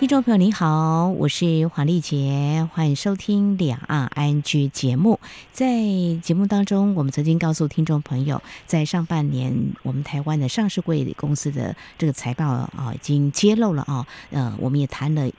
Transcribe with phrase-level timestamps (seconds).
[0.00, 5.20] 听众朋友您好，我是黄丽杰，欢迎收听《两岸 ING》节目。
[5.52, 5.66] 在
[6.22, 15.30] 节目当中，我们曾经告诉听众朋友，在上半年，我们台湾的上市柜公司的这个财报啊，已经揭露了啊，呃，我们也谈了。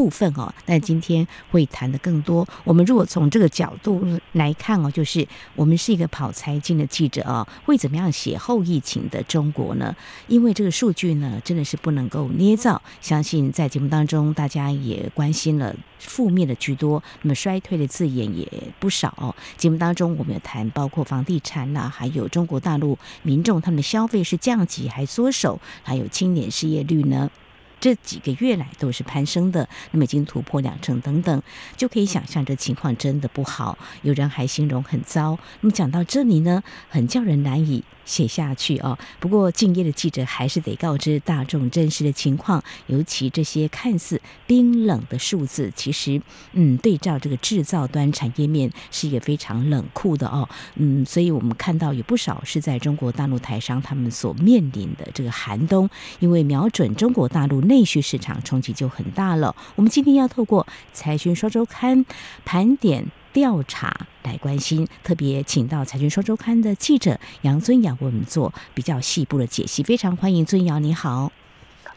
[0.00, 2.48] 部分哦，但今天会谈的更多。
[2.64, 9.94] 我们如果从这个角度来看哦，就是我们是一个跑财经的记者哦，会怎么样写后疫情的中国呢？
[10.26, 12.80] 因为这个数据呢，真的是不能够捏造。
[13.02, 19.36] 相信在节目当中，大家也关心了负面的居多，那么衰退的字眼也不少。
[19.58, 27.30] 节目当中，我们有谈包括房地产呐，还有中国大陆民众他们的消费是降级还缩手，还有青年失业率呢？
[27.80, 31.42] 这几个月来都是攀升的，那么已经突破两成等等，
[31.76, 33.78] 就可以想象这情况真的不好。
[34.02, 35.38] 有人还形容很糟。
[35.62, 38.98] 那么讲到这里呢，很叫人难以写下去哦。
[39.20, 46.20] 不过敬业的记者还是得告知大众真实的情况，尤其这些看似冰冷的数字，其实
[46.52, 50.48] 嗯，对照这个制造端产业面是一个非常冷酷的哦。
[50.74, 55.88] 嗯，所以我们看到有不少是在中国大陆台商他们所面临的这个寒冬，
[56.18, 57.60] 因为瞄准中国大陆。
[57.60, 59.54] 内需市场冲击就很大了。
[59.76, 62.04] 我们今天要透过《财讯双周刊》
[62.44, 69.82] 盘点调查来关心，特别请到《财讯双周刊》的记者杨尊尧为我们做比较细部的解析。
[69.82, 71.30] 非常欢迎尊尧，你好。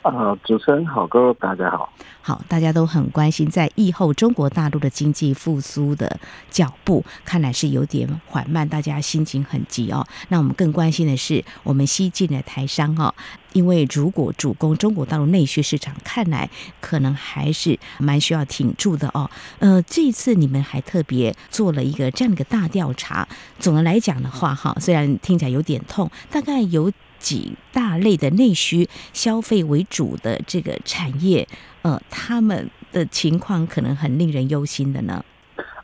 [0.04, 1.90] 啊，主持人好，各位大家好。
[2.22, 10.06] 好，大家都很关心，在疫后中国大陆的经济复苏的脚步，看来是有点缓慢，大家心情很急哦。
[10.28, 13.16] 那我们更关心的是，我们西进的台商哦，
[13.54, 16.50] 因为如果主攻中国大陆内需市场，看来
[16.82, 19.30] 可能还是蛮需要挺住的哦。
[19.60, 23.26] 呃，这一次你们还特别做了一个这样的大调查。
[23.58, 26.92] 总的来讲的话，哈，虽然听起来有点痛，大概有。
[27.24, 31.48] 几大类的内需消费为主的这个产业，
[31.82, 35.24] 呃，他们的情况可能很令人忧心的呢。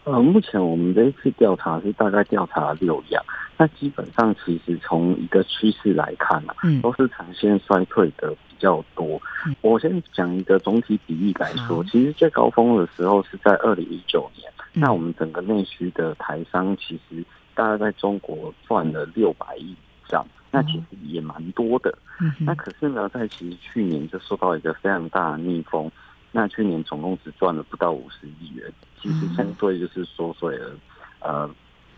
[0.03, 3.23] 呃，目前我们这一次调查是大概调查了六样，
[3.57, 9.21] 那基本上其实从一个趋势来看呢、啊，嗯，都是呈现衰退的比较多。
[9.45, 17.23] 嗯、我先讲一个总体比例来说，其实最高峰的时候是在二零一九年，嗯、那我们整个内需的台商其实
[17.53, 19.77] 大概在中国赚了六百亿以
[20.09, 20.25] 上。
[20.51, 25.91] 那其实也蛮多的，嗯、那可是呢，在其实去年就受到一个非常大的逆风，
[26.31, 28.71] 那去年总共只赚了不到五十亿元，
[29.01, 30.71] 其实相对就是缩水了，
[31.19, 31.49] 呃，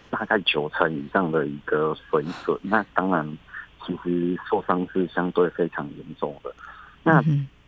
[0.09, 2.59] 大概九成以上的一个水准。
[2.61, 3.37] 那当然，
[3.85, 6.53] 其实受伤是相对非常严重的。
[7.03, 7.21] 那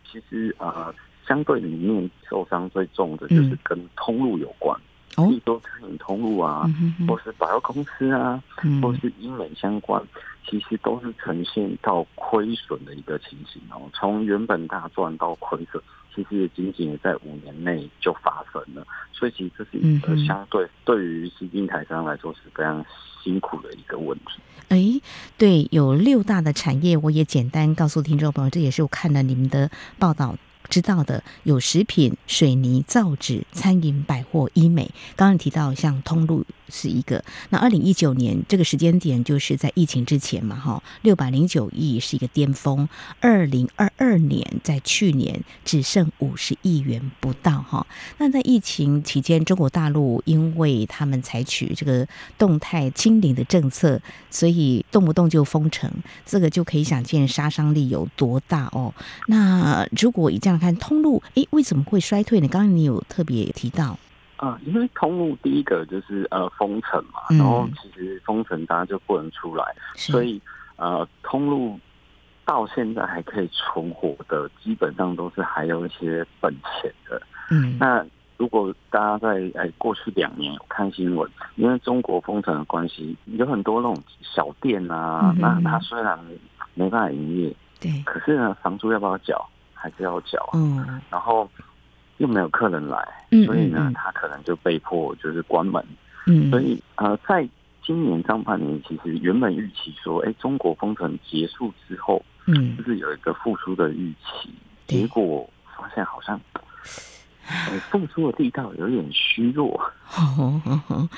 [0.04, 0.94] 其实呃，
[1.26, 4.78] 相对里面受伤最重的就是跟通路有关。
[5.16, 6.68] 比如说餐饮通路啊，
[7.06, 8.42] 或是百货公司啊，
[8.82, 10.02] 或是英美相关，
[10.48, 13.90] 其实都是呈现到亏损的一个情形哦。
[13.92, 15.82] 从原本大赚到亏损，
[16.14, 18.86] 其实也仅仅在五年内就发生了。
[19.12, 22.84] 所以其实这是一个相对对于新进台商来说是非常
[23.22, 24.40] 辛苦的一个问题。
[24.68, 25.00] 哎，
[25.38, 30.36] 对，有六大的产业，我也简单告诉听众朋友，这也是我看了你们的报道。
[30.70, 34.90] 知道的有食品、水泥、造纸、餐饮、百货、医美。
[35.14, 42.88] 刚刚提到像通路是一个，那二零一九年这个时间点就是在疫情之前嘛，哈，六百零九亿是一个巅峰。
[43.20, 47.86] 二零二二年在去年只剩五十亿元不到，哈。
[48.18, 52.06] 那在疫情期间，中国大陆因为他们采取这个
[52.38, 55.90] 动态清零的政策，所以动不动就封城，
[56.24, 58.92] 这个就可以想见杀伤力有多大哦。
[59.26, 62.48] 那如果以这样看通路，哎，为什么会衰退呢？
[62.48, 63.98] 刚刚你有特别提到
[64.44, 70.40] 啊，因为通路第一个就是呃封城嘛，然后其实封城大家就不能出来，嗯、所以
[70.76, 71.80] 呃通路
[72.44, 77.22] 到现在还可以存活的，基本上都是还有一些本钱的。
[77.50, 78.04] 嗯，那
[78.36, 86.18] 如果大家在哎过去两年有看新闻，因为中国封城的关系，有很多那种小店啊，嗯、那它虽然
[86.74, 89.48] 没办法营业，对，可是呢房租要不要缴？
[89.76, 91.46] 还是要缴，嗯，然后
[92.18, 95.84] 又没有客人来，嗯、所以呢，他可能就被迫就是关门，
[96.26, 97.48] 嗯，所以呃，在
[97.84, 104.54] 今年上半年，其实原本预期说，哎，中国封城结束之后，嗯，就是有一个复苏的预期，嗯、
[104.86, 106.40] 结果发现好像，
[107.46, 109.78] 呃，复苏的力道有点虚弱。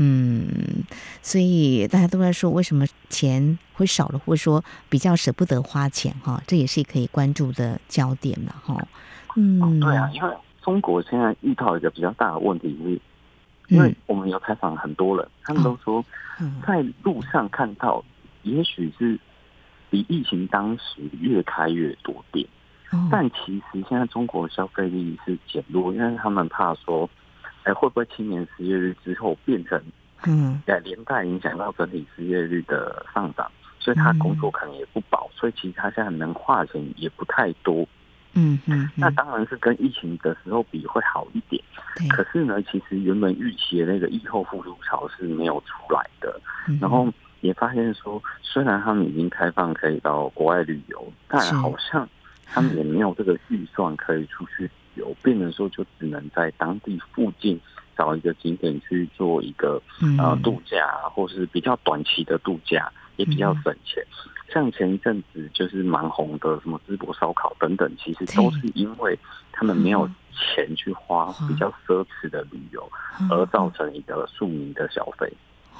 [0.00, 0.84] 嗯，
[1.22, 6.40] 所以大家都在说，为什么钱会少了，或者说比较舍不得花钱哈？
[6.46, 8.76] 这也是可以关注的焦点了哈。
[9.38, 13.00] 嗯、哦，对啊，因为中国现在遇到一个比较大的问题是，
[13.74, 16.04] 因为我们有采访很多人，嗯、他们都说，
[16.66, 18.04] 在路上看到，
[18.42, 19.18] 也许是
[19.90, 22.44] 比疫情当时越开越多店，
[22.90, 27.08] 哦、但其实现在中国消费力是减弱，因为他们怕说。
[27.64, 29.78] 哎，会不会青年失业率之后变成，
[30.26, 37.86] 嗯，哎，连带影响到整体失业率的上涨，所以他工作可能也不保，所以其实他现在能花钱也不太多，
[38.34, 41.62] 嗯嗯，那当然是跟疫情的时候比会好一点，
[42.08, 46.40] 可是呢，其实原本预期的那个疫后复苏潮是没有出来的，
[46.80, 47.08] 然后
[47.40, 52.08] 也发现说，虽然他们已经开放可以到国外旅游，但好像
[52.44, 54.70] 他们也没有这个预算可以出去。
[54.94, 57.60] 旅游变的时候，就只能在当地附近
[57.96, 59.80] 找一个景点去做一个
[60.18, 64.02] 呃度假，或是比较短期的度假，也比较省钱。
[64.50, 69.18] 像前一阵子就是蛮红的什么淄博烧烤等等，其实都是因为
[69.52, 72.90] 他们没有钱去花比较奢侈的旅游，
[73.30, 75.30] 而造成一个庶民的消费。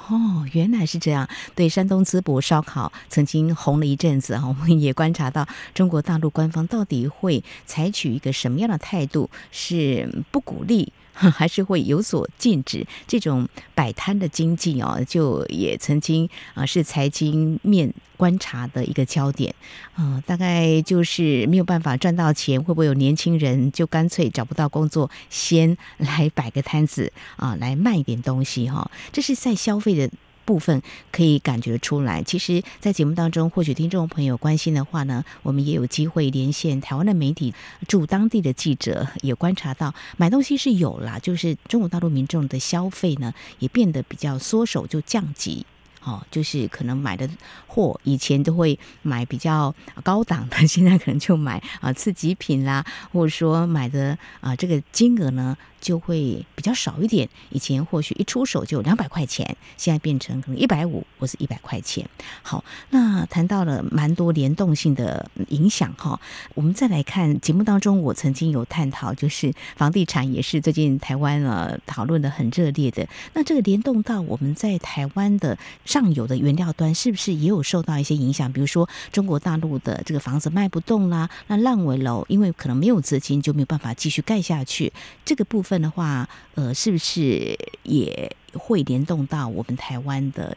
[0.07, 1.27] 哦，原来是这样。
[1.55, 10.93] 对，山东淄博烧烤曾经红了一阵子啊，我们也观察到中国大陆官方到底会采取一个什么样的态度，是不鼓励。
[11.35, 19.53] 还是会有所禁止这种摆摊的经济哦，就也曾经啊是财经面观察的一个焦点
[19.95, 30.09] 啊，大概就是没有办法赚到钱，会不会有年轻人就干脆找不到工作，先来摆个摊子啊，来卖一点东西哈，这是在消费的。
[30.49, 30.81] 部分
[31.11, 37.53] 可以感觉出来，其实，在节目当中，或许听众朋友关心的话呢，我们也有机会连线台湾的媒体
[37.87, 45.67] 驻当地的记者，也观察到买东西是有啦，就是中国大陆民众的消费呢，也变得比较缩手，就降级。
[46.01, 47.29] 哦，就是可能买的
[47.67, 57.27] 货以前都会买比较高档的， 现在可能就买啊次级品啦，或者说买的啊这个金额呢就会比较少一点。
[57.49, 62.07] 以前或许一出手就两百块钱，现在变成可能一百五或是一百块钱。
[62.41, 66.19] 好，那谈到了蛮多联动性的影响哈，
[66.55, 73.07] 我们再来看节目当中，我曾经有探讨，就是房地产也是最近台湾啊讨论的很热烈的。
[73.33, 75.57] 那这个联动到我们在台湾的。
[75.85, 78.51] 上游的原料端是不是也有受到一些影响？
[78.53, 84.93] 比如说中国大陆的这个房子卖不动啦，那烂尾楼因为可能没有资金就没有办法继续盖下去。
[85.25, 86.25] 这个部分的话，
[86.55, 90.55] 呃，是不是也会联动到我们台湾的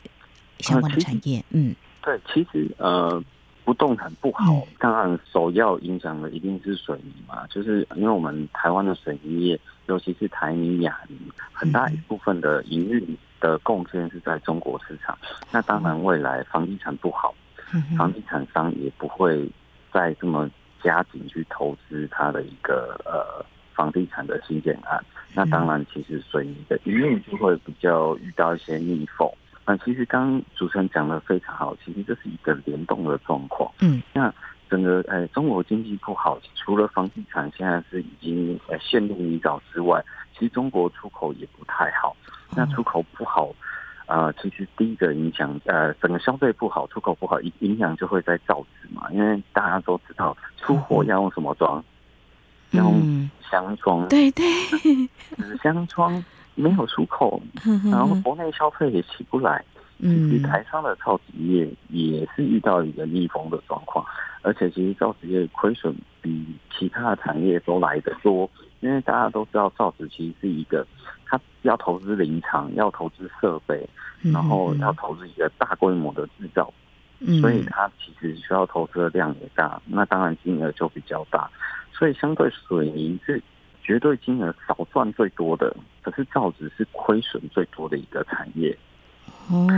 [0.61, 1.44] 相关的产业？
[1.50, 3.20] 嗯，对，其实呃，
[3.64, 11.19] 不动产不好，当然首要影响的一定是水泥嘛，就是因为我们台湾的水泥业，尤其是台泥、亚泥，
[11.53, 13.19] 很大一部分的营运。
[13.43, 15.19] 的贡献是在中国市场，
[15.50, 17.35] 那当然未来房地产不好，
[17.99, 19.50] 房地产商也不会
[19.93, 20.49] 再这么
[20.81, 25.02] 加紧去投资它的一个呃房地产的新建案。
[25.34, 29.28] 那当然，其实水泥的营运就会比较遇到一些逆风。
[29.64, 33.70] 那其实刚刚主持人讲的非常好，其实这是一个联动的状况。
[33.80, 34.32] 嗯，那
[34.69, 40.02] 整个呃中国经济不好，除了房地产现在是已经呃陷入泥沼之外，
[40.34, 42.16] 其实中国出口也不太好。
[42.54, 43.48] 那出口不好，
[44.06, 51.84] 呃，其实第一个影响，呃，整个消费不好，出口不好，影影响就会在造纸嘛，因为大家都知道出货要用什么装，嗯、
[52.72, 54.44] 要用箱装，对对，
[55.36, 56.22] 纸箱装
[56.55, 57.41] 没有出口，
[57.91, 59.64] 然后国内消费也起不来，
[59.98, 64.05] 嗯，其实台商的造纸业也是遇到一个逆风的状况，
[64.43, 66.44] 而且其实造纸业亏损比
[66.76, 68.48] 其他的产业都来得多，
[68.81, 70.86] 因为大家都知道造纸其实是一个。
[71.24, 73.88] 他要投资林场，要投资设备，
[74.20, 76.70] 然后要投资一个大规模的制造，
[77.20, 81.50] 嗯、所以它其实需要投资的量也大，那当然金额就比较大。
[82.03, 83.41] 所以相对水泥是
[83.81, 88.77] 绝对金额少赚最多的，可是造纸是亏损最多的一个产业。
[89.49, 89.69] 哦，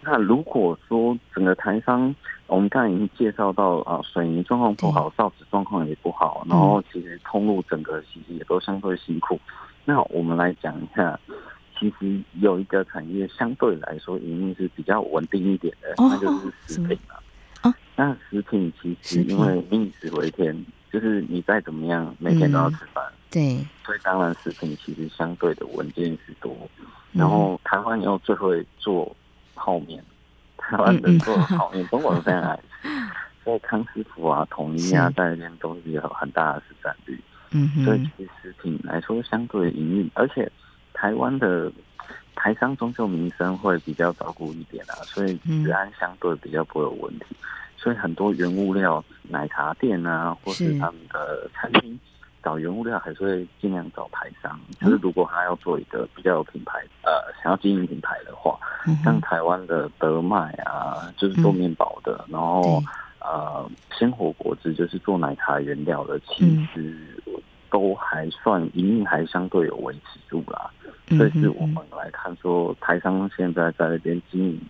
[0.00, 2.14] 那如果说整个台商，
[2.46, 9.38] 我们刚才已经介绍到啊，水泥状况不好，造纸状况也不好，然后其实通路整个其实也都相对辛苦。
[9.84, 11.20] 那我们来讲一下，
[11.78, 17.14] 其实有一个产业相对来说营运是比较稳定一点的，哦、那就是食品了。
[17.16, 17.20] 啊，
[17.98, 20.56] 那食品其实因为民以食为天，
[20.92, 23.04] 就是你再怎么样，每天都要吃饭。
[23.08, 26.56] 嗯、对，所以当然食品其实相对的稳健许多。
[27.10, 29.16] 然后台湾又最会做
[29.56, 30.00] 泡面，
[30.56, 32.88] 台湾人做泡面，中国人非常爱吃。
[33.42, 37.20] 所以康师傅啊、统一啊，在那边都是有很大的市占率。
[37.50, 40.48] 嗯，所以其实食品来说相对营运，而且
[40.94, 41.72] 台湾的
[42.36, 47.26] 台商终究民生会比较照顾一点啊，所以治安相对比较不会有问题。
[47.80, 51.96] 所以很多原物料，奶茶店啊，或是他们的餐厅
[52.42, 54.58] 找原物料，还是会尽量找台商。
[54.80, 58.58] 就是如果他要做一个比较有品牌，呃，想要经营品牌的话，
[59.04, 62.82] 像台湾的德麦啊，就是做面包的，然后
[63.20, 67.22] 呃，鲜活果汁就是做奶茶原料的，其实
[67.70, 70.68] 都还算营运还相对有维持住啦。
[71.16, 74.60] 所以是我们来看说，台商现在在那边经营，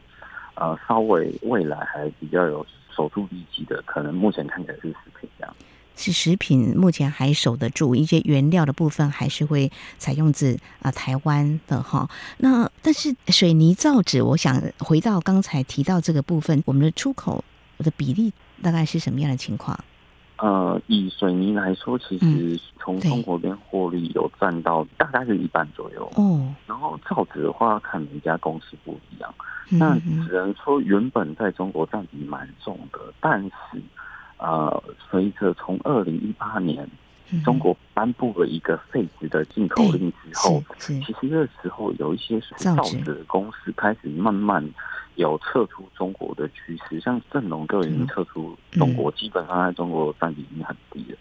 [0.57, 2.67] 呃，稍微未来还比较有。
[2.99, 5.57] 守住利基的，可能目前看起来是食品这样，
[5.95, 12.11] 是食品目前还守得住，一些原料的部分还是会采用自啊、台湾的哈。
[12.39, 17.45] 那但是水泥造纸，我想回到刚才提到这个部分，我们的出口
[17.79, 19.79] 的比例大概是什么样的情况？
[20.39, 26.11] 呃，以水泥来说，其实从中国边获利有占到大概是一半左右。
[26.15, 26.55] 哦。
[26.67, 29.35] 然后造纸的话，看每家公司不一样。
[29.71, 33.83] 那只能说，原本在中国占比蛮重的，但是，
[34.39, 36.89] 呃，随着从二零一八年
[37.45, 44.65] 中国颁布了一个废纸的进口令之后，其实那时候有一些造纸的公司开始慢慢
[45.19, 51.19] 有撤出中国的趋势，像正隆就已经撤出中国，基本上在中国占比已经很低了。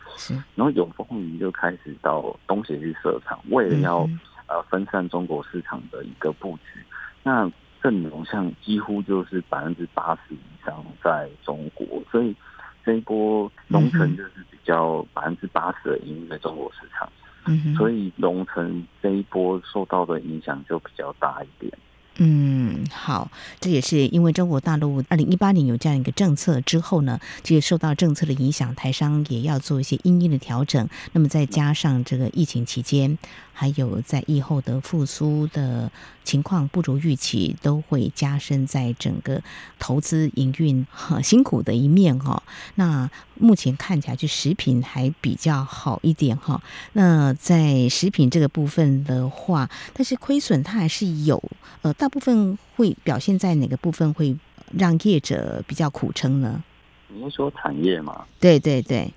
[0.56, 4.08] 然后永丰云就开始到东协去设厂，为了要
[4.48, 6.80] 呃分散中国市场的一个布局，
[7.24, 7.52] 那。
[7.80, 12.36] 正隆像几乎就是百分之八十以上在中国，所以
[12.84, 17.08] 这一波龙城就是比较百分之八十的营运在中国市场，
[17.46, 21.72] 嗯，所以龙城这一波受到的影响就比较大一点。
[22.20, 30.90] 嗯，好，这也是因为中国大陆二零一八年有这样一个政策之后呢，其实受到政策的影响，台商也要做一些因应的调整。
[31.14, 33.18] 那么再加上这个疫情期间，
[33.54, 35.92] 还有在疫后的复苏的
[36.24, 39.44] 情况不如预期，都会加深在整个
[39.78, 42.42] 投资营运哈辛苦的一面哈。
[42.76, 46.64] 那目前看起来就食品还比较好一点哈。
[46.94, 51.42] 那在食品这个部分的话，但是亏损它还是有
[51.84, 54.34] 呃大部分会表现在哪个部分会
[54.72, 56.64] 让业者比较苦撑呢？
[57.10, 58.26] 你是说产业吗？
[58.40, 59.14] 对对对。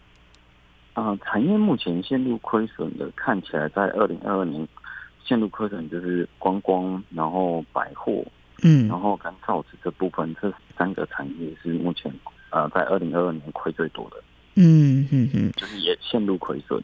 [0.95, 4.67] 啊、呃，产业目前陷入亏损的，看起来在二零二二年
[5.25, 8.25] 陷入亏损就是观光，然后百货，
[8.65, 12.13] 嗯，然后跟造纸这部分，这三个产业是目前
[12.51, 14.17] 呃在二零二二年亏最多的，
[14.57, 16.83] 嗯嗯嗯，就是也陷入亏损。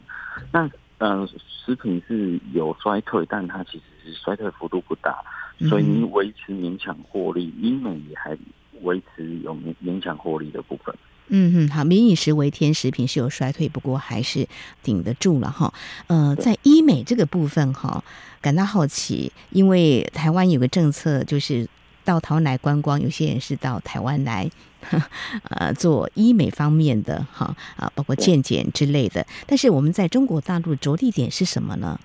[0.53, 1.27] 那呃，
[1.65, 5.21] 食品是有衰退，但它其实是衰退幅度不大，
[5.59, 8.37] 所以你维持勉强获利，医美也还
[8.81, 10.95] 维持有勉勉强获利的部分。
[11.29, 14.47] 嗯哼，好，民以食为天，食品是有衰退，不过还是
[14.81, 15.73] 顶得住了哈。
[16.07, 18.01] 呃，在医美这个部分哈，
[18.39, 21.67] 感到好奇，因为台湾有个政策，就是
[22.05, 24.49] 到台湾来观光，有些人是到台湾来，
[25.49, 29.27] 呃，做医美方面的哈啊，包括健检之类的。
[29.45, 31.99] 但是我们在中国大陆着力点是什么呢？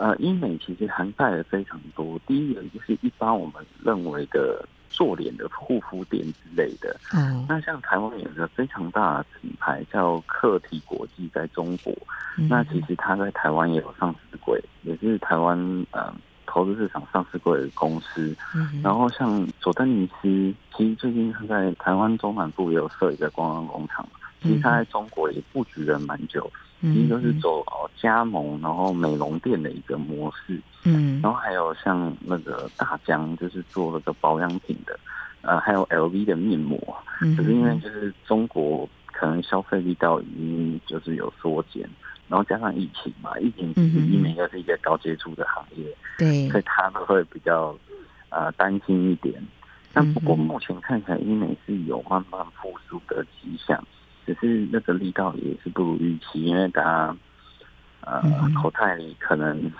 [0.00, 4.66] 呃，医美其实涵盖了非常多，第一个就是一般我们认为的。
[4.92, 11.96] 做脸的护肤店之类的，嗯，那像台湾有一个非常大的品牌叫客体国际，在中国，
[12.36, 15.56] 嗯，那其实它在台湾也有上市柜，也是台湾
[15.92, 16.12] 呃
[16.44, 18.36] 投资市场上市柜的公司。
[18.52, 24.04] 嗯，然后像佐丹尼斯，其实最近它在台湾中南部也有设一个观光工厂，
[24.42, 26.50] 其实它在中国也布局了蛮久。
[26.52, 30.60] 其实都是走哦加盟，然后美容店的一个模式。
[30.84, 34.98] 嗯，然后还有像那个大疆，就是做那个保养品的，
[35.42, 36.78] 呃，还有 LV 的面膜。
[37.20, 41.86] 嗯，可是因为就是中国可能消费力道已经就是有缩减，
[42.28, 45.84] 然后加上疫情嘛，疫情其实医美又是一个高接触的行业，
[46.16, 47.76] 对，所以他们会比较
[48.30, 49.34] 呃担心一点。
[49.92, 53.84] 但不过目前看起来医美是有慢慢复苏的迹象。
[54.26, 57.16] 只是那个力道也是不如预期，因为大家
[58.02, 59.70] 呃、嗯、口袋里可能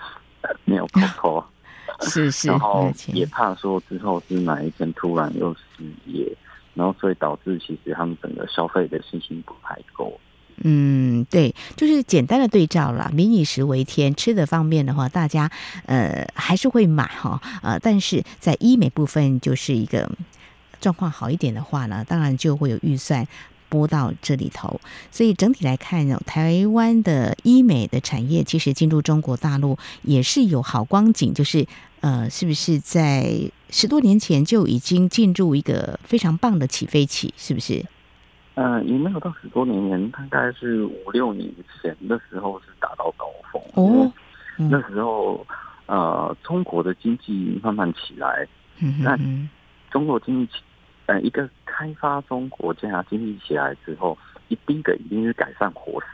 [0.65, 1.45] 没有扣扣，
[2.01, 6.35] 是是，然后也怕说之后是哪一天突然又失业，
[6.73, 10.19] 然后所以导致其实他们整个消费的信心不太够。
[10.63, 15.49] 嗯，对，就是简单的对照啦，民以食为天，吃的方面的话，大家
[15.87, 20.07] 呃还是会买哈，呃，但是在医美部分就是一个
[20.79, 23.27] 状况好一点的话呢，当然就会有预算。
[23.71, 31.65] 拨到这里头，所以整体来看呢，台湾的医美的产业其实进入中国大陆也是有好光景，就是
[32.01, 37.33] 呃，是不是在十多年前就已经进入一个非常棒的起飞期？
[37.37, 37.85] 是不是？
[38.55, 41.49] 呃，也没有到十多年前，大概是五六年
[41.81, 44.11] 前的时候是达到高峰哦。
[44.57, 45.47] 那时候。
[45.87, 48.47] 呃，中国的经济慢慢起来，
[48.79, 49.19] 嗯那
[49.91, 50.59] 中国经济起，
[51.05, 54.17] 呃，一个开发中国家经济起来之后，
[54.47, 56.07] 一第一个一定是改善伙食，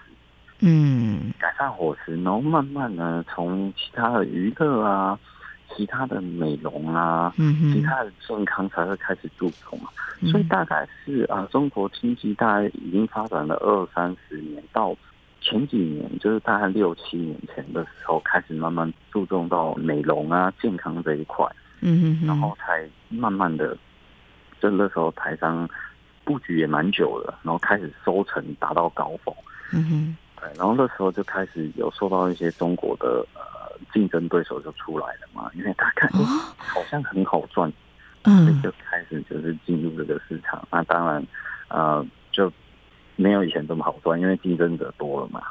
[0.59, 5.19] 嗯，改善伙食，然后慢慢呢，从其他的娱乐啊。
[5.75, 9.89] 其他的美容啊，嗯，其他的健康才会开始注重嘛，
[10.21, 14.95] 嗯，所以大概是啊，中国经济大概已经发展了二三十年，到
[15.41, 21.45] 前几年就是大概六七年前的时候，开始慢慢注重到美容啊、健康这一块，
[21.81, 23.77] 嗯嗯，然后才慢慢的，
[24.59, 25.67] 就那时候台商
[26.23, 29.35] 布局也蛮久了，然后开始收成达到高峰，
[29.73, 33.41] 嗯哼，对，然后那时候就开始有受到一些中国的呃。
[33.93, 36.25] 竞争对手就出来了嘛，因为他看，欸，
[36.57, 37.71] 好像很好赚，
[38.23, 40.67] 嗯，所以就开始就是进入这个市场。
[40.71, 41.25] 那当然，
[41.67, 42.51] 呃，就
[43.15, 45.41] 没有以前这么好赚，因为竞争者多了嘛。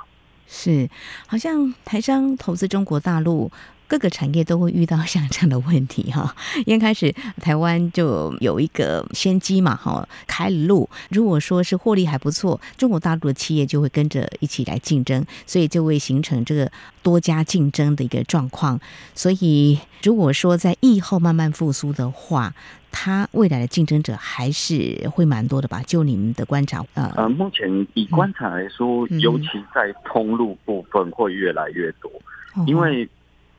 [0.49, 0.89] 是，
[1.27, 3.51] 好像台商投资中国大陆。
[3.89, 6.35] 各个产业都会遇到像这样的问题哈，
[6.67, 10.89] 一开始台湾就有一个先机嘛哈，开了路。
[11.11, 16.71] 如果说是获利还不错，中国大陆的企业就会跟着一起来竞争，所以就会形成这个
[17.03, 18.81] 多家竞争的一个状况。
[19.15, 22.53] 所以如果说在疫后慢慢复苏的话，
[22.91, 25.83] 它未来的竞争者还是会蛮多的吧？
[25.87, 32.11] 就你们的观察，呃呃，目前以观察来说，嗯、尤其在通路部分会越来越多，
[32.57, 33.09] 嗯、因为。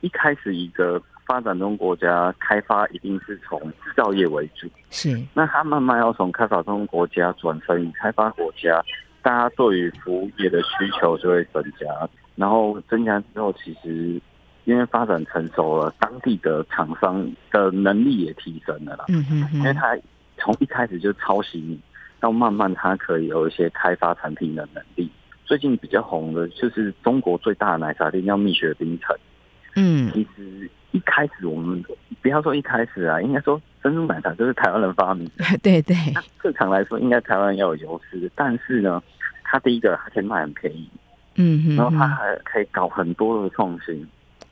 [0.01, 5.19] 一开始一个发展中国家开发一定是从制造业为主，是。
[5.33, 8.81] 那它慢慢要从开发中国家转成以开发国家，
[9.21, 11.87] 大家对于服务业的需求就会增加，
[12.35, 14.21] 然后增加之后，其实
[14.65, 19.05] 因为发展成熟了，当地的厂商的能力也提升了啦。
[19.09, 19.59] 嗯嗯嗯。
[19.59, 19.97] 因为它
[20.37, 21.79] 从一开始就抄袭你，
[22.19, 25.11] 到慢慢它可以有一些开发产品的能力。
[25.43, 29.15] 最近比较红的就是中国最大的奶茶店叫蜜雪冰城。
[29.79, 31.83] 嗯，其实一开始我们
[32.21, 35.45] 不要说一开始啊，应该说珍珠奶茶就是台湾人发明的。
[35.61, 35.95] 对 对，
[36.41, 39.01] 正常来说应该台湾要有优势，但是呢，
[39.43, 40.89] 它第一个它可以卖很便宜，
[41.35, 44.05] 嗯哼，然后它还可以搞很多的创新，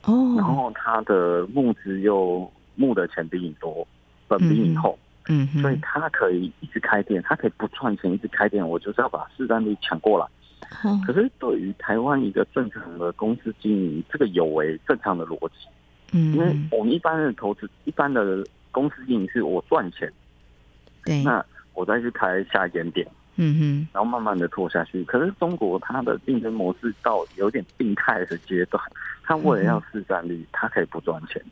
[0.04, 3.84] 哦，然后它的募资又募的钱比你多，
[4.28, 4.96] 本比你厚，
[5.28, 10.26] 嗯，所以他可以一直开店，他可以不赚钱一直开店，我就是要把市占率抢过来。
[11.06, 15.54] 可是对于台湾一个正常的公司经营，这个有违正常的逻辑。
[16.12, 20.12] 嗯，因为我们一般的投资，一般的公司经营是我赚钱，
[21.04, 25.02] 对，那我再去开下一间店，嗯哼，然后慢慢的拖下去。
[25.04, 28.82] 可是中国它的竞争模式到有点病态的阶段，
[29.22, 31.42] 它为了要市占率，它可以不赚钱。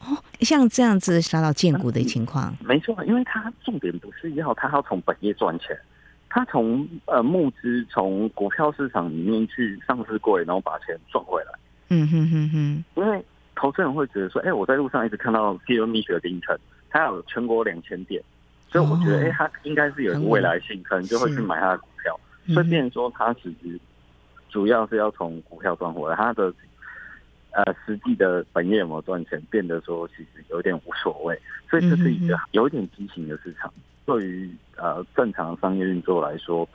[0.00, 5.76] 哦，像这样子杀到建股的情况，没错，因为它重点不是要它要从本业赚钱。
[6.30, 11.52] 他从呃募资，从股票市场里面去上市柜，然后把钱赚回来。
[11.88, 12.84] 嗯哼哼哼。
[12.94, 13.22] 因为
[13.56, 16.56] 投资人会觉得说，哎、欸，我在路上一直看到第二蜜雪冰城，
[16.88, 18.22] 他有全国两千点，
[18.68, 22.18] 所以我觉得，哎、欸，它应该是有一个未来性，可能就会去买他的股票。
[22.54, 23.78] 所以变成说，它其实
[24.48, 26.54] 主要是要从股票赚回来，它的
[27.50, 31.36] 呃实际的本业有没有赚钱，变得说其实有点无所谓。
[31.68, 33.72] 所以这是一个有一点畸形的市场。
[34.10, 36.68] 对于呃正常商业运作来说，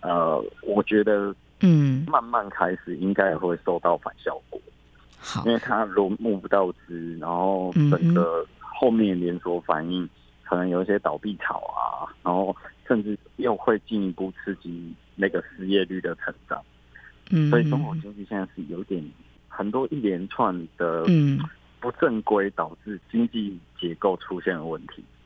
[0.00, 4.60] 呃，我觉得嗯，慢慢开始应该也会受到反效果。
[5.18, 10.08] 好，因为它如果募不到资，然后整个后面连锁反应
[10.44, 12.54] 可能有一些倒闭潮啊，然后
[12.86, 16.62] 甚至又会进一步刺激那个失业率的成长。
[17.30, 19.04] 嗯，所以中国经济现在是有点
[19.48, 21.40] 很多一连串的嗯
[21.80, 25.02] 不正规，导致经济结构出现了问题。
[25.02, 25.17] 嗯，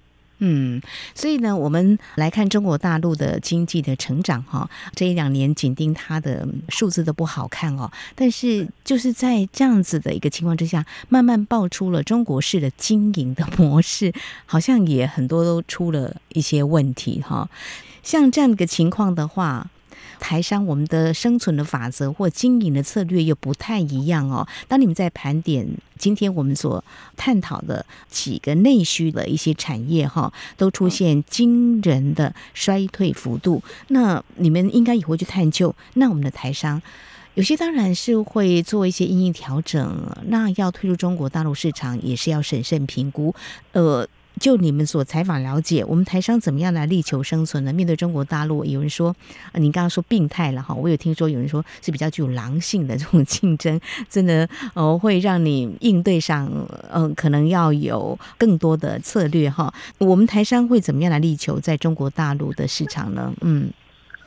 [0.45, 0.83] 嗯
[1.15, 7.89] 所以呢，我们来看中国大陆的经济的成长哈，这一两年紧盯它的数字都不好看哦。
[8.17, 14.13] 但是就是在这样子的一个情况之下，慢慢爆出了中国式的经营的模式，
[14.45, 17.49] 好像也很多都出了一些问题哈。
[18.03, 19.71] 像这样一个情况的话。
[20.19, 24.47] 台商，我们的生存的法则或经营的策略又不太一样哦。
[24.69, 25.67] 当你们在盘点
[25.99, 26.85] 今天我们所
[27.17, 35.75] 探讨的几个内需的一些产业哈，都出现惊人的衰退幅度，那你们应该也会去探究。
[35.95, 36.81] 那我们的台商
[37.35, 43.35] 有些当然是会做一些因应调整，那要退入中国大陆市场也是要审慎评估，
[43.73, 44.09] 呃。
[44.43, 47.73] 就你们所采访了解，我们台商怎么样来力求生存呢？
[47.73, 49.15] 面对中国大陆，有人说，
[49.53, 56.51] 呃，你刚刚说病态了哈，我有听说有人说是比较具有狼性的这种竞争， 真的呃会让你应对上，
[56.93, 59.73] 嗯、可能要有更多的策略哈。
[59.99, 63.33] 我们台商会怎么样来力求在中国大陆的市场呢？
[63.43, 63.71] 嗯，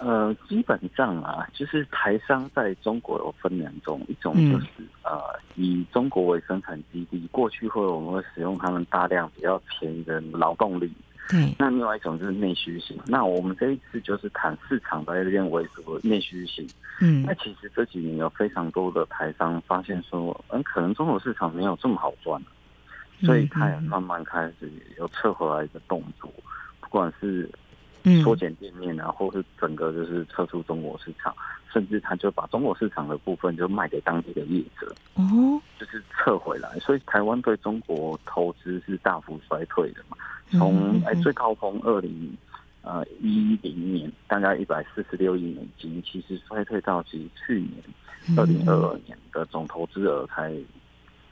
[0.05, 10.93] 呃，基本上啊，就是台商在中国有分两种，一种就是、嗯、呃，以中国为生产基地，过去会我们会使用他们大量比较便宜的劳动力。
[11.27, 11.55] 对。
[11.57, 12.95] 那另外一种就是内需型。
[13.07, 16.67] 那我们这一次就是谈市场在这边为主的内需型。
[17.01, 17.23] 嗯。
[17.25, 22.39] 那其实这几年有非常多的台商发现说，嗯，可能中国市场没有这么好赚，
[23.23, 26.31] 所以他也慢慢开始有撤回来的动作，
[26.79, 27.49] 不管是。
[28.23, 31.35] 缩减店面啊，或是整个就是撤出中国市场，
[31.71, 36.69] 甚至他就把中国市场的部分就卖给当地的业者，哦，就是撤回来。
[36.79, 40.17] 所以台湾对中国投资是大幅衰退的嘛。
[40.51, 42.37] 从哎最高峰二零
[42.83, 50.53] 呃一零年大概一百四十六亿美金，其实衰退到其实去年二零二二年的总投资额才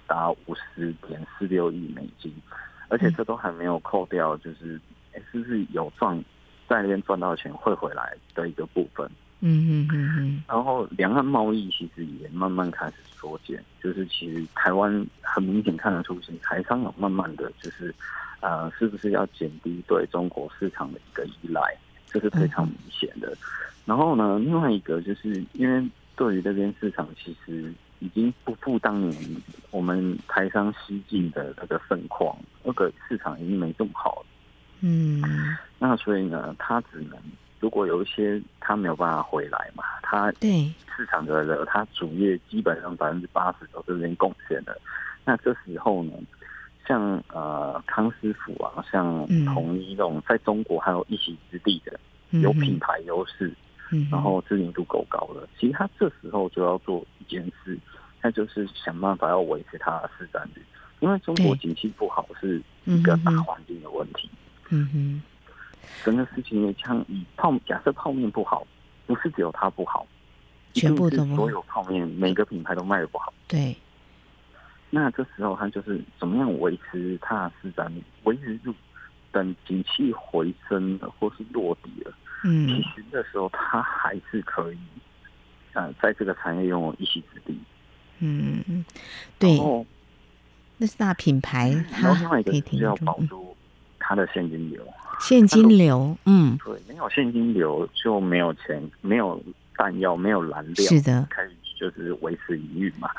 [0.07, 2.33] 达五十点四六亿美金，
[2.87, 4.81] 而且这都还没有扣掉，就是
[5.13, 6.21] 哎是不是有赚？
[6.67, 9.09] 在那边赚到钱汇回来的一个部分，
[9.41, 17.93] 嗯嗯嗯嗯，然后两岸贸易其实也慢慢开始缩减，就是其实台湾很明显看得出，是台商有慢慢的就是，
[18.41, 21.61] 呃，是不是要减低对中国市场的一个依赖，
[22.09, 23.35] 这是非常明显的。
[23.85, 29.13] 然后呢，另外一个就是因为对于这边市场，其实已经不复当年
[29.71, 34.25] 我们台商西进的那个盛况，那个市场已经没这么好了。
[34.85, 35.23] 嗯，
[35.79, 37.17] 那所以呢，他只能
[37.61, 40.69] 如果有一些他没有办法回来嘛，他对。
[40.95, 44.79] 市场的人，他主业基本上百分之八十都是这边贡献的。
[45.25, 46.11] 那这时候呢，
[46.87, 51.99] 像呃康师傅啊，像统一这种在中国还有一席之地的，
[52.41, 53.51] 有品牌优势，
[54.11, 57.75] 然后知名度够高的，其实他这时候就要做一件事，
[58.21, 60.61] 那就是想办法要维持他的市占率，
[60.99, 64.29] 因为中国景气不好是一个大环境的问题。
[64.31, 64.37] 嗯
[64.91, 65.21] 哼，
[66.03, 68.65] 整个事情也像以泡，假设泡面不好，
[69.05, 70.07] 不是只有它不好，
[70.73, 73.33] 全部都所有泡面每个品牌都卖的不好。
[73.47, 73.75] 对，
[74.89, 78.73] 那这时候他就是怎么样维持它的市占率，维持住
[79.31, 84.77] 等景气回升了或是落地了，嗯，其实的时候它还是可以，
[85.73, 87.57] 呃，在这个产业拥有一席之地。
[88.19, 88.85] 嗯嗯，
[89.37, 89.59] 对，
[90.77, 91.69] 那是大品牌，
[92.01, 93.52] 然后另外一个是要保住。
[94.03, 94.85] 他的现金流，
[95.21, 99.41] 现金流，嗯，对，没有现金流就没有钱，没有
[99.75, 103.09] 弹药，没有燃料，是的，开始就是维持营运嘛。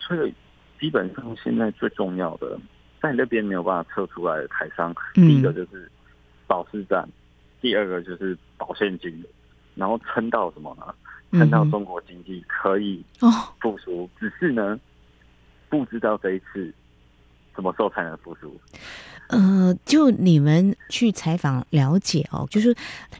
[0.00, 0.34] 所以
[0.80, 2.58] 基本上现在最重要的，
[3.00, 5.90] 在那边没有办法撤出来的台商，第一个就是
[6.46, 7.06] 保市站，
[7.60, 9.24] 第二个就是保现金，
[9.74, 10.92] 然后撑到什么呢？
[11.38, 13.04] 撑到中国经济可以
[13.60, 14.80] 复苏，只是呢，
[15.68, 16.74] 不知道这一次
[17.54, 18.60] 什么时候才能复苏。
[19.30, 22.74] 呃，就你们去采访了解哦，就是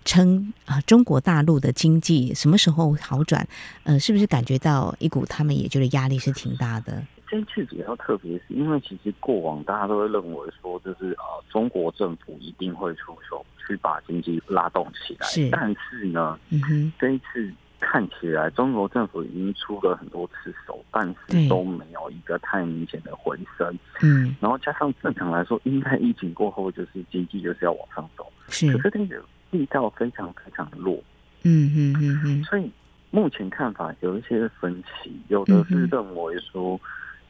[0.05, 3.47] 称啊，中国大陆的经济什么时候好转？
[3.85, 7.03] 呃，是不是感觉到一股他们也觉得压力是挺大的？
[7.29, 15.27] 这一次比较特别，是因为其实过往大家都会认为说，就是啊，中国政府一定会出手去把经济拉动起来。
[15.29, 17.53] 是，但是呢，嗯哼，这一次。
[17.81, 23.77] 看起来中国政府已经出了很多次手，但是都没有一个太明显的回升。
[24.03, 30.95] 嗯，然后加上正常来说，应该疫情过后就是经济就是要往上走，是，可是那个力道非常非常弱。
[31.43, 32.71] 嗯嗯嗯嗯，所以
[33.11, 36.79] 目前看法有一些分歧，有的是认为说，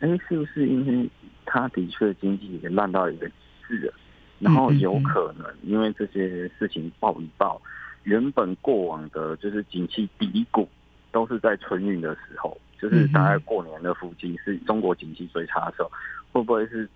[0.01, 1.09] 哎、嗯，是不是因为
[1.47, 3.35] 他的确经济也烂到一个极
[3.69, 3.95] 致了，
[4.41, 7.61] 然后有可能因为这些事情爆一爆。
[8.05, 10.69] 原本过往的就是景气低谷，
[11.13, 15.91] 都是在春运的时候，就是大概过年的附近是中国景气最差的时候，
[16.33, 16.89] 会不会是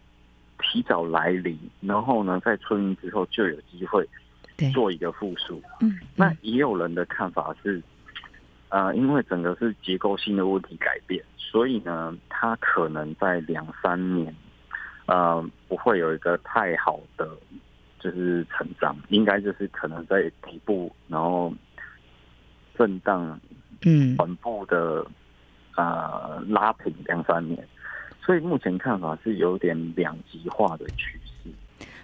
[0.61, 1.59] 提早来临？
[1.81, 4.09] 然后呢，在春运之后就有机会
[4.73, 5.63] 做一个复苏。
[5.81, 7.83] 嗯，那也有人的看法是，
[8.71, 14.35] 呃，因为整个是结构性的问题改变，所以呢，它可能在两三年，
[15.07, 17.29] 呃，不会有一个太好的。
[18.05, 21.51] 就是成长，应该就是可能在底部，然后
[22.77, 23.41] 震荡，
[23.87, 25.03] 嗯，缓步的
[25.73, 27.67] 啊、呃、拉平两三年，
[28.21, 31.49] 所以目前看法是有点两极化的趋势，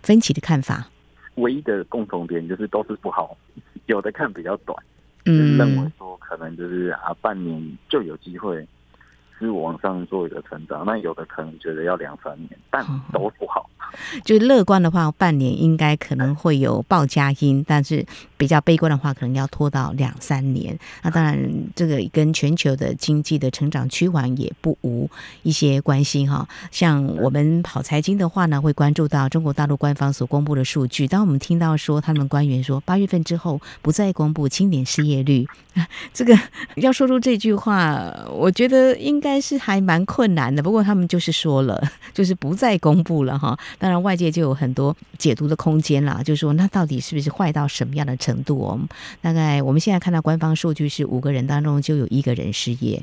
[0.01, 0.87] 分歧的看法。
[1.35, 3.37] 唯一的共同点就是都是不好，
[3.85, 4.83] 有的看比较短，
[5.27, 8.67] 嗯，认为说可能就是啊半年就有机会
[9.39, 12.83] 是往上做一个成长，那有的可能觉得要两三年，但
[13.13, 13.69] 都不好。
[14.25, 18.05] 就是乐观的话，半年应该可能会有报佳音，但是
[18.37, 20.79] 比较悲观的话，可能要拖到两三年。
[21.03, 21.39] 那当然，
[21.75, 25.09] 这个跟全球的经济的成长趋缓也不无
[25.43, 26.49] 一些关系哈。
[26.71, 31.07] 像我们跑财经的话呢，会关注到中国大陆官方所公布的数据。
[31.07, 35.47] 当我们听到说他们官员说八月份之后不再公布青年失业率，
[36.13, 36.39] 这个
[36.77, 40.63] 要说出这句话，我觉得应该是还蛮困难的。
[40.63, 41.81] 不过他们就是说了，
[42.15, 43.59] 就是不再公布了哈。
[43.81, 48.79] 当然外界就有很多解读的空间啦，就是说那到底是不是坏到什么样的程度哦？
[49.21, 53.03] 大概我们现在看到官方数据是五个人当中就有一个人失业。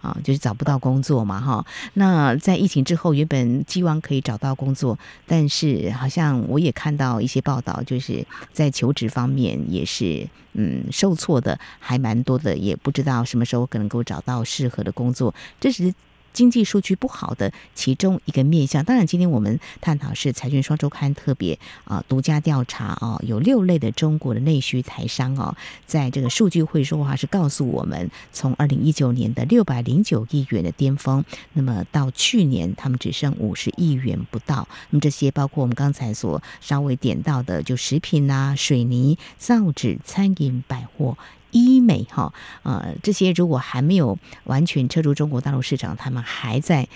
[0.00, 1.66] 啊，就是找不到工作嘛，哈。
[1.94, 15.92] 那在疫情之后，原本希望可以找到工作，但是好像我也看到一些报道，就是在求职方面也是嗯受挫的还蛮多的，也不知道什么时候可能够找到适合的工作，这是。
[16.38, 31.24] 经济数据不好的其中一个面向，当然，今天我们探讨是财讯双周刊特别啊独家调查啊，有六类的中国的内需台商哦，在这个数据会说话是告诉我们，从二零一九年的六百零九亿元的巅峰，
[31.54, 34.68] 那么到去年他们只剩五十亿元不到。
[34.90, 41.18] 那么这些包括我们刚才所稍微点到的，就食品啊、水泥、造纸、餐饮、百货。
[41.50, 42.32] 医美哈，
[42.62, 46.88] 呃，这些如果还没有完全撤出中国大陆市场，他们还在。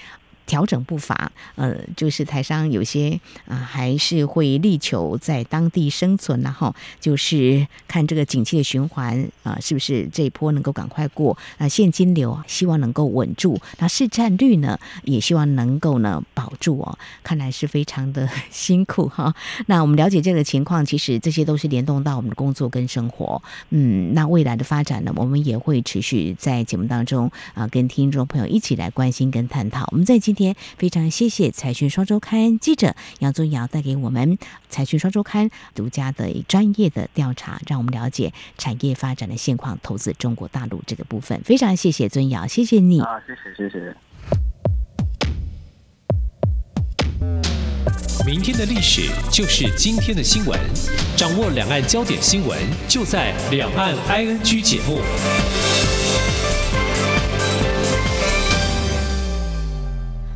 [0.47, 11.37] 调整步伐，呃，就是台商有些啊、还是会力求在当地生存，然后就是看这个景气的循环啊、是不是这一波能够赶快过？
[11.59, 16.99] 那、现金流希望能够稳住，那市占率呢，也希望能够呢保住哦。
[17.23, 19.35] 看来是非常的辛苦哈。
[19.67, 23.43] 那我们了解这个情况，其实这些都是联动到我们的工作跟生活。
[23.71, 29.89] 嗯，那未来的发展呢，我们也会持续在节目当中啊、跟听众朋友一起来关心跟探讨。
[29.93, 30.55] 我们在今天。
[30.77, 41.41] 非常谢谢财讯双周刊记者杨宗尧带给我们财讯双周刊独家的专业的调查，让我们了解产业发展的现况，投资中国大陆这个部分。
[41.45, 43.97] 非常谢谢尊尧，谢谢你啊，谢谢谢谢。
[48.25, 50.59] 明天的历史就是今天的新闻，
[51.17, 55.01] 掌握两岸焦点新闻就在《两岸 ING》节目。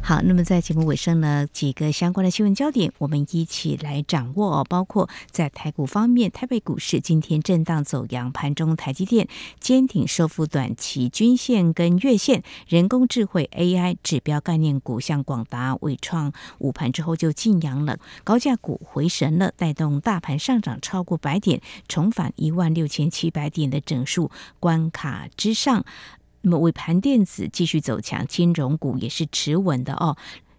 [0.07, 4.64] 好，那么在节目尾声呢，几个相关的新闻焦点，我们一起来掌握哦。
[4.69, 9.27] 包括在台股方面，台北股市今天震荡走扬，盘中台积电
[9.59, 25.85] 坚挺收复短期均线跟月线，人工智慧 AI 指标概念股像广达、伟创午盘之后就劲扬了，高价股回神了，带动大盘上涨超过百点，重返一万六千七百点的整数关卡之上。
[26.46, 30.16] 那么尾盘电子继续走强，金融股也是持稳的哦。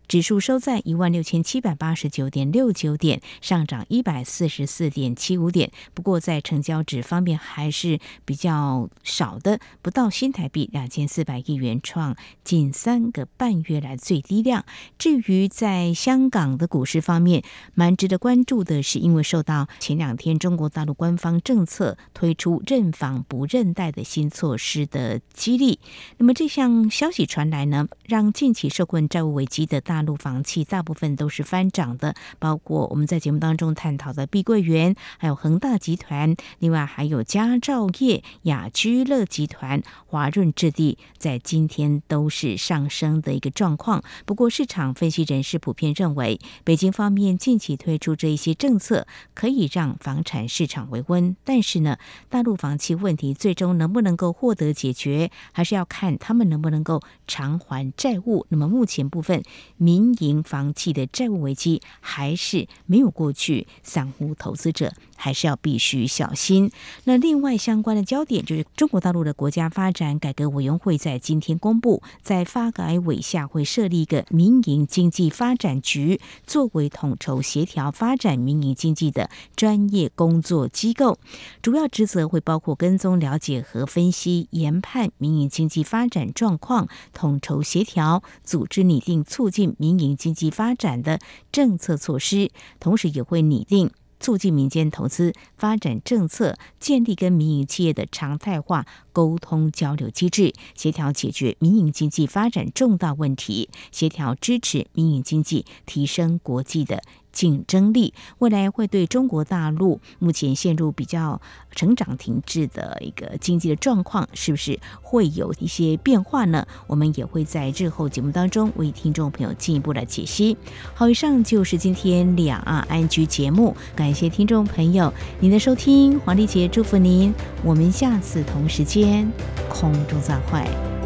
[0.08, 5.70] 指数收在一万六千七百八十九点六九点，上涨一百四十四点七五点。
[5.94, 12.16] 不过在成交值方面还是比较少的，不到新台币两千四百亿元，创
[12.46, 14.64] 近三个半月来最低量。
[14.98, 17.44] 至于在香港的股市方面，
[17.74, 25.80] 蛮值得关注的是，因为受到前两天中国大陆官方政策推出认房不认贷的新措施的激励，
[26.18, 44.04] 那么这项消息传来呢，让近期受困债务危机的大大陆房企大部分都是翻涨的，包括我们在节目当中探讨的碧桂园，还有恒大集团，另外还有佳兆业、雅居乐集团、华润置地，在今天都是上升的一个状况。
[44.28, 51.36] 不过，市场分析人士普遍认为，北京方面近期推出这一些政策，可以让房产市场维温。
[51.44, 51.98] 但是呢，
[52.30, 58.46] 大陆房企问题最终能不能够获得解决，还是要看他们能不能够偿还债务。
[58.50, 59.42] 那么目前部分。
[59.88, 66.72] 民营房企的债务危机还是没有过去，散户投资者还是要必须小心。
[67.04, 81.20] 那另外相关的焦点就是中国大陆的国家发展改革委员会在今天公布，在发改委下会设立一个民营经济发展局，作为统筹协调发展民营经济的专业工作机构，
[81.62, 89.76] 主要职责会包括跟踪、了解和分析研判民营经济发展状况，统筹协调，组织拟定促进。
[89.80, 91.20] 民营经济发展的
[91.52, 107.02] 政策措施，同时也会拟定促进民间投资发展政策，建立跟民营企业的常态化沟通交流机制，协调解决民营经济发展重大问题，协调支持民营经济提升国际的
[107.38, 116.66] 竞争力，未来会对中国大陆目前陷入比较成长停滞的一个经济的状况，是不是会有一些变化呢？
[116.88, 120.58] 我们也会在日后节目当中为听众朋友进一步的解析。
[120.96, 127.32] 好，以上就是今天两岸安居节目，感谢听众朋友您的收听，黄丽杰祝福您，
[127.64, 129.32] 我们下次同时间
[129.70, 130.97] 空中再会。